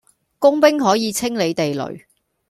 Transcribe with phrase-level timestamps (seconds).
[0.39, 2.07] 工兵可以清理地雷